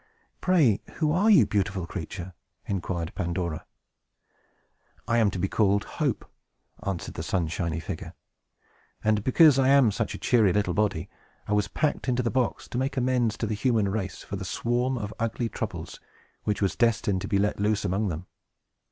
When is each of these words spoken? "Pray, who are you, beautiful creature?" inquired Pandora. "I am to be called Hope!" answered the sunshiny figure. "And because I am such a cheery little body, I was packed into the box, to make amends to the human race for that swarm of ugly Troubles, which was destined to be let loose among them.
"Pray, 0.41 0.81
who 0.95 1.11
are 1.11 1.29
you, 1.29 1.45
beautiful 1.45 1.85
creature?" 1.85 2.33
inquired 2.65 3.13
Pandora. 3.13 3.67
"I 5.07 5.19
am 5.19 5.29
to 5.29 5.37
be 5.37 5.47
called 5.47 5.83
Hope!" 5.83 6.27
answered 6.81 7.13
the 7.13 7.21
sunshiny 7.21 7.79
figure. 7.79 8.15
"And 9.03 9.23
because 9.23 9.59
I 9.59 9.67
am 9.67 9.91
such 9.91 10.15
a 10.15 10.17
cheery 10.17 10.53
little 10.53 10.73
body, 10.73 11.07
I 11.47 11.53
was 11.53 11.67
packed 11.67 12.09
into 12.09 12.23
the 12.23 12.31
box, 12.31 12.67
to 12.69 12.79
make 12.79 12.97
amends 12.97 13.37
to 13.37 13.45
the 13.45 13.53
human 13.53 13.89
race 13.89 14.23
for 14.23 14.37
that 14.37 14.45
swarm 14.45 14.97
of 14.97 15.13
ugly 15.19 15.49
Troubles, 15.49 15.99
which 16.45 16.63
was 16.63 16.75
destined 16.75 17.21
to 17.21 17.27
be 17.27 17.37
let 17.37 17.59
loose 17.59 17.85
among 17.85 18.07
them. 18.07 18.25